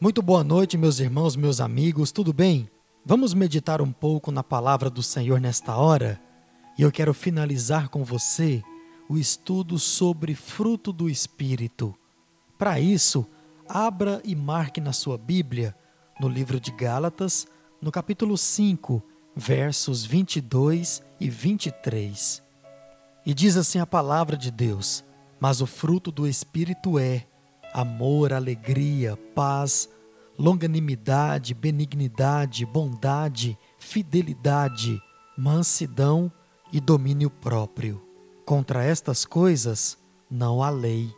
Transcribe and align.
Muito 0.00 0.22
boa 0.22 0.44
noite, 0.44 0.78
meus 0.78 1.00
irmãos, 1.00 1.34
meus 1.34 1.60
amigos, 1.60 2.12
tudo 2.12 2.32
bem? 2.32 2.70
Vamos 3.04 3.34
meditar 3.34 3.82
um 3.82 3.90
pouco 3.90 4.30
na 4.30 4.44
palavra 4.44 4.88
do 4.88 5.02
Senhor 5.02 5.40
nesta 5.40 5.74
hora? 5.74 6.20
E 6.78 6.82
eu 6.82 6.92
quero 6.92 7.12
finalizar 7.12 7.88
com 7.88 8.04
você 8.04 8.62
o 9.08 9.18
estudo 9.18 9.76
sobre 9.76 10.36
fruto 10.36 10.92
do 10.92 11.10
Espírito. 11.10 11.92
Para 12.56 12.78
isso, 12.78 13.26
abra 13.68 14.22
e 14.24 14.36
marque 14.36 14.80
na 14.80 14.92
sua 14.92 15.18
Bíblia, 15.18 15.74
no 16.20 16.28
livro 16.28 16.60
de 16.60 16.70
Gálatas, 16.70 17.48
no 17.82 17.90
capítulo 17.90 18.38
5, 18.38 19.02
versos 19.34 20.04
22 20.04 21.02
e 21.18 21.28
23. 21.28 22.40
E 23.26 23.34
diz 23.34 23.56
assim 23.56 23.80
a 23.80 23.86
palavra 23.86 24.36
de 24.36 24.52
Deus: 24.52 25.04
Mas 25.40 25.60
o 25.60 25.66
fruto 25.66 26.12
do 26.12 26.24
Espírito 26.24 27.00
é 27.00 27.26
amor, 27.78 28.32
alegria, 28.32 29.16
paz, 29.36 29.88
longanimidade, 30.36 31.54
benignidade, 31.54 32.66
bondade, 32.66 33.56
fidelidade, 33.78 35.00
mansidão 35.36 36.30
e 36.72 36.80
domínio 36.80 37.30
próprio. 37.30 38.02
Contra 38.44 38.82
estas 38.82 39.24
coisas 39.24 39.96
não 40.28 40.60
há 40.60 40.70
lei. 40.70 41.14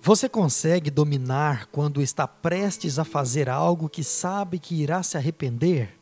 Você 0.00 0.26
consegue 0.26 0.90
dominar 0.90 1.66
quando 1.66 2.00
está 2.00 2.26
prestes 2.26 2.98
a 2.98 3.04
fazer 3.04 3.50
algo 3.50 3.90
que 3.90 4.02
sabe 4.02 4.58
que 4.58 4.74
irá 4.74 5.02
se 5.02 5.18
arrepender? 5.18 6.00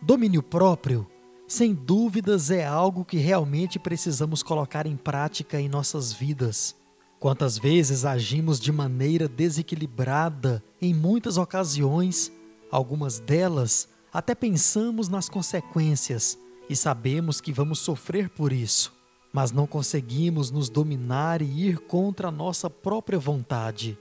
Domínio 0.00 0.40
próprio, 0.40 1.04
sem 1.48 1.74
dúvidas, 1.74 2.48
é 2.48 2.64
algo 2.64 3.04
que 3.04 3.16
realmente 3.16 3.76
precisamos 3.76 4.40
colocar 4.40 4.86
em 4.86 4.96
prática 4.96 5.60
em 5.60 5.68
nossas 5.68 6.12
vidas. 6.12 6.77
Quantas 7.20 7.58
vezes 7.58 8.04
agimos 8.04 8.60
de 8.60 8.70
maneira 8.70 9.26
desequilibrada 9.26 10.62
em 10.80 10.94
muitas 10.94 11.36
ocasiões, 11.36 12.30
algumas 12.70 13.18
delas 13.18 13.88
até 14.12 14.36
pensamos 14.36 15.08
nas 15.08 15.28
consequências 15.28 16.38
e 16.70 16.76
sabemos 16.76 17.40
que 17.40 17.52
vamos 17.52 17.80
sofrer 17.80 18.28
por 18.28 18.52
isso, 18.52 18.92
mas 19.32 19.50
não 19.50 19.66
conseguimos 19.66 20.52
nos 20.52 20.68
dominar 20.68 21.42
e 21.42 21.66
ir 21.66 21.78
contra 21.78 22.28
a 22.28 22.32
nossa 22.32 22.70
própria 22.70 23.18
vontade. 23.18 23.98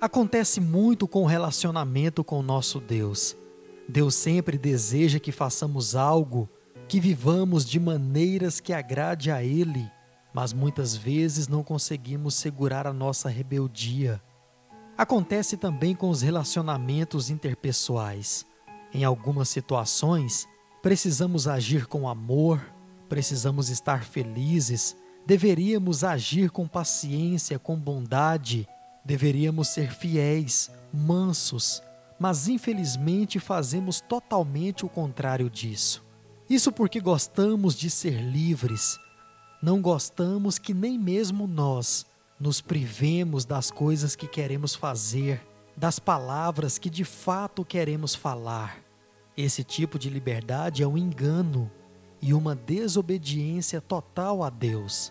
Acontece 0.00 0.62
muito 0.62 1.06
com 1.06 1.24
o 1.24 1.26
relacionamento 1.26 2.24
com 2.24 2.38
o 2.38 2.42
nosso 2.42 2.80
Deus. 2.80 3.36
Deus 3.86 4.14
sempre 4.14 4.56
deseja 4.56 5.20
que 5.20 5.30
façamos 5.30 5.94
algo, 5.94 6.48
que 6.88 6.98
vivamos 6.98 7.66
de 7.66 7.78
maneiras 7.78 8.60
que 8.60 8.72
agrade 8.72 9.30
a 9.30 9.44
Ele 9.44 9.92
mas 10.34 10.52
muitas 10.52 10.96
vezes 10.96 11.46
não 11.46 11.62
conseguimos 11.62 12.34
segurar 12.34 12.88
a 12.88 12.92
nossa 12.92 13.28
rebeldia. 13.28 14.20
Acontece 14.98 15.56
também 15.56 15.94
com 15.94 16.10
os 16.10 16.22
relacionamentos 16.22 17.30
interpessoais. 17.30 18.44
Em 18.92 19.04
algumas 19.04 19.48
situações, 19.48 20.48
precisamos 20.82 21.46
agir 21.46 21.86
com 21.86 22.08
amor, 22.08 22.60
precisamos 23.08 23.68
estar 23.70 24.02
felizes, 24.02 24.96
deveríamos 25.24 26.02
agir 26.02 26.50
com 26.50 26.66
paciência, 26.66 27.58
com 27.58 27.76
bondade, 27.76 28.68
deveríamos 29.04 29.68
ser 29.68 29.92
fiéis, 29.92 30.70
mansos, 30.92 31.80
mas 32.18 32.48
infelizmente 32.48 33.38
fazemos 33.38 34.00
totalmente 34.00 34.84
o 34.84 34.88
contrário 34.88 35.48
disso. 35.48 36.04
Isso 36.48 36.72
porque 36.72 37.00
gostamos 37.00 37.74
de 37.74 37.88
ser 37.88 38.20
livres, 38.20 38.98
não 39.64 39.80
gostamos 39.80 40.58
que 40.58 40.74
nem 40.74 40.98
mesmo 40.98 41.46
nós 41.46 42.04
nos 42.38 42.60
privemos 42.60 43.46
das 43.46 43.70
coisas 43.70 44.14
que 44.14 44.28
queremos 44.28 44.74
fazer, 44.74 45.40
das 45.74 45.98
palavras 45.98 46.76
que 46.76 46.90
de 46.90 47.02
fato 47.02 47.64
queremos 47.64 48.14
falar. 48.14 48.76
Esse 49.34 49.64
tipo 49.64 49.98
de 49.98 50.10
liberdade 50.10 50.82
é 50.82 50.86
um 50.86 50.98
engano 50.98 51.70
e 52.20 52.34
uma 52.34 52.54
desobediência 52.54 53.80
total 53.80 54.42
a 54.42 54.50
Deus. 54.50 55.10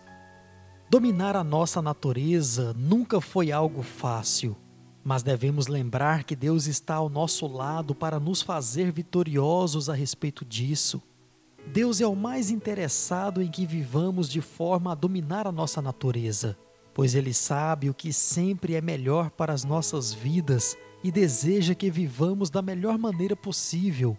Dominar 0.88 1.34
a 1.34 1.42
nossa 1.42 1.82
natureza 1.82 2.72
nunca 2.74 3.20
foi 3.20 3.50
algo 3.50 3.82
fácil, 3.82 4.56
mas 5.02 5.24
devemos 5.24 5.66
lembrar 5.66 6.22
que 6.22 6.36
Deus 6.36 6.68
está 6.68 6.94
ao 6.94 7.08
nosso 7.08 7.48
lado 7.48 7.92
para 7.92 8.20
nos 8.20 8.40
fazer 8.40 8.92
vitoriosos 8.92 9.90
a 9.90 9.94
respeito 9.94 10.44
disso. 10.44 11.02
Deus 11.72 12.00
é 12.00 12.06
o 12.06 12.14
mais 12.14 12.50
interessado 12.50 13.42
em 13.42 13.50
que 13.50 13.66
vivamos 13.66 14.28
de 14.28 14.40
forma 14.40 14.92
a 14.92 14.94
dominar 14.94 15.46
a 15.46 15.52
nossa 15.52 15.80
natureza, 15.80 16.56
pois 16.92 17.14
Ele 17.14 17.32
sabe 17.32 17.90
o 17.90 17.94
que 17.94 18.12
sempre 18.12 18.74
é 18.74 18.80
melhor 18.80 19.30
para 19.30 19.52
as 19.52 19.64
nossas 19.64 20.12
vidas 20.12 20.76
e 21.02 21.10
deseja 21.10 21.74
que 21.74 21.90
vivamos 21.90 22.50
da 22.50 22.62
melhor 22.62 22.96
maneira 22.98 23.34
possível. 23.34 24.16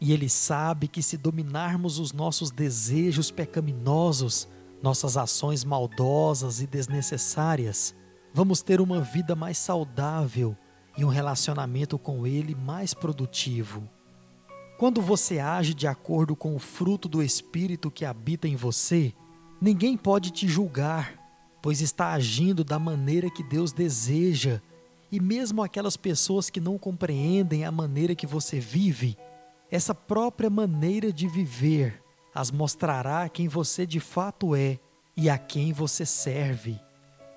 E 0.00 0.12
Ele 0.12 0.28
sabe 0.28 0.88
que 0.88 1.02
se 1.02 1.16
dominarmos 1.16 1.98
os 1.98 2.12
nossos 2.12 2.50
desejos 2.50 3.30
pecaminosos, 3.30 4.48
nossas 4.82 5.16
ações 5.16 5.64
maldosas 5.64 6.60
e 6.60 6.66
desnecessárias, 6.66 7.94
vamos 8.34 8.62
ter 8.62 8.80
uma 8.80 9.00
vida 9.00 9.36
mais 9.36 9.58
saudável 9.58 10.56
e 10.98 11.04
um 11.04 11.08
relacionamento 11.08 11.98
com 11.98 12.26
Ele 12.26 12.54
mais 12.54 12.92
produtivo. 12.92 13.88
Quando 14.78 15.00
você 15.00 15.38
age 15.38 15.72
de 15.72 15.86
acordo 15.86 16.36
com 16.36 16.54
o 16.54 16.58
fruto 16.58 17.08
do 17.08 17.22
Espírito 17.22 17.90
que 17.90 18.04
habita 18.04 18.46
em 18.46 18.56
você, 18.56 19.14
ninguém 19.58 19.96
pode 19.96 20.30
te 20.30 20.46
julgar, 20.46 21.14
pois 21.62 21.80
está 21.80 22.12
agindo 22.12 22.62
da 22.62 22.78
maneira 22.78 23.30
que 23.30 23.42
Deus 23.42 23.72
deseja. 23.72 24.60
E 25.10 25.18
mesmo 25.18 25.62
aquelas 25.62 25.96
pessoas 25.96 26.50
que 26.50 26.60
não 26.60 26.76
compreendem 26.76 27.64
a 27.64 27.72
maneira 27.72 28.14
que 28.14 28.26
você 28.26 28.60
vive, 28.60 29.16
essa 29.70 29.94
própria 29.94 30.50
maneira 30.50 31.10
de 31.10 31.26
viver 31.26 32.02
as 32.34 32.50
mostrará 32.50 33.30
quem 33.30 33.48
você 33.48 33.86
de 33.86 33.98
fato 33.98 34.54
é 34.54 34.78
e 35.16 35.30
a 35.30 35.38
quem 35.38 35.72
você 35.72 36.04
serve. 36.04 36.78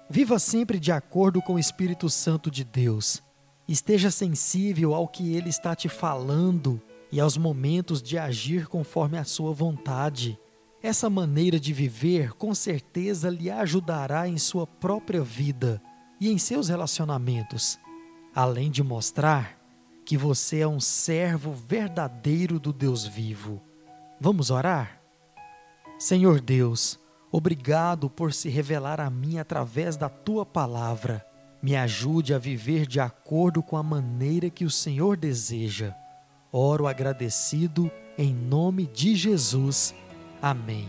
Viva 0.10 0.38
sempre 0.40 0.78
de 0.78 0.92
acordo 0.92 1.42
com 1.42 1.54
o 1.54 1.60
Espírito 1.60 2.10
Santo 2.10 2.52
de 2.52 2.66
Deus. 2.66 3.24
Esteja 3.66 4.12
sensível 4.12 4.94
ao 4.94 5.08
que 5.08 5.34
ele 5.34 5.48
está 5.48 5.74
te 5.74 5.88
falando 5.88 6.82
e 7.12 7.20
aos 7.20 7.38
momentos 7.38 8.02
de 8.02 8.18
agir 8.18 8.68
conforme 8.68 9.18
a 9.18 9.24
sua 9.24 9.52
vontade. 9.52 10.40
Essa 10.82 11.10
maneira 11.10 11.60
de 11.60 11.74
viver 11.74 12.34
com 12.34 12.54
certeza 12.56 13.30
lhe 13.30 13.50
ajudará 13.50 14.28
em 14.28 14.38
sua 14.38 14.66
própria 14.66 15.22
vida 15.22 15.82
e 16.20 16.30
em 16.30 16.38
seus 16.38 16.70
relacionamentos, 16.70 17.80
além 18.34 18.70
de 18.70 18.84
mostrar 18.84 19.58
que 20.06 20.18
você 20.18 20.60
é 20.60 20.68
um 20.68 20.80
servo 20.80 21.52
verdadeiro 21.52 22.60
do 22.60 22.74
Deus 22.74 23.06
vivo. 23.06 23.62
Vamos 24.20 24.50
orar? 24.50 25.02
Senhor 25.98 26.40
Deus, 26.40 27.00
obrigado 27.32 28.10
por 28.10 28.34
se 28.34 28.50
revelar 28.50 29.00
a 29.00 29.10
mim 29.10 29.38
através 29.38 29.98
da 29.98 30.10
tua 30.10 30.46
palavra. 30.46 31.26
Me 31.62 31.76
ajude 31.76 32.34
a 32.34 32.38
viver 32.38 32.88
de 32.88 33.00
acordo 33.00 33.62
com 33.62 33.76
a 33.76 33.84
maneira 33.84 34.50
que 34.50 34.64
o 34.64 34.70
Senhor 34.70 35.18
deseja. 35.18 35.94
Oro 36.52 36.88
agradecido 36.88 37.92
em 38.18 38.34
nome 38.34 38.88
de 38.88 39.16
Jesus. 39.16 39.94
Amém. 40.42 40.88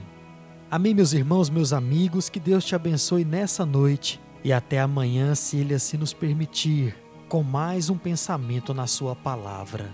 Amém, 0.70 0.94
meus 0.94 1.12
irmãos, 1.12 1.50
meus 1.50 1.72
amigos, 1.72 2.30
que 2.30 2.40
Deus 2.40 2.64
te 2.64 2.74
abençoe 2.74 3.24
nessa 3.24 3.66
noite 3.66 4.18
e 4.42 4.52
até 4.52 4.80
amanhã, 4.80 5.34
se 5.34 5.58
Ele 5.58 5.74
assim 5.74 5.98
nos 5.98 6.14
permitir, 6.14 6.96
com 7.28 7.42
mais 7.42 7.90
um 7.90 7.98
pensamento 7.98 8.72
na 8.72 8.86
Sua 8.86 9.14
palavra. 9.14 9.90